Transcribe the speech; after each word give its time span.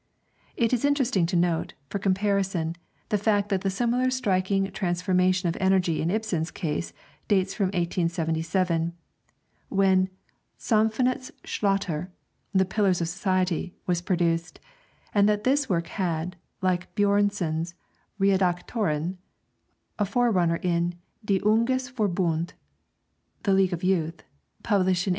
It 0.57 0.73
is 0.73 0.83
interesting 0.83 1.27
to 1.27 1.35
note, 1.35 1.75
for 1.91 1.99
comparison, 1.99 2.75
the 3.09 3.19
fact 3.19 3.49
that 3.49 3.61
the 3.61 3.69
similar 3.69 4.09
striking 4.09 4.71
transformation 4.71 5.47
of 5.47 5.55
energy 5.59 6.01
in 6.01 6.09
Ibsen's 6.09 6.49
case 6.49 6.91
dates 7.27 7.53
from 7.53 7.67
1877, 7.67 8.93
when 9.69 10.09
'Samfundet's 10.57 11.29
Stötter' 11.43 12.07
(The 12.51 12.65
Pillars 12.65 12.99
of 12.99 13.09
Society) 13.09 13.75
was 13.85 14.01
produced, 14.01 14.59
and 15.13 15.29
that 15.29 15.43
this 15.43 15.69
work 15.69 15.85
had, 15.85 16.35
like 16.63 16.95
Björnson's 16.95 17.75
'Redaktören,' 18.19 19.17
a 19.99 20.05
forerunner 20.05 20.55
in 20.63 20.95
'De 21.23 21.39
Unges 21.41 21.91
Forbund' 21.91 22.53
(The 23.43 23.53
League 23.53 23.71
of 23.73 23.83
Youth), 23.83 24.23
published 24.63 25.05
in 25.05 25.09
1869. 25.09 25.09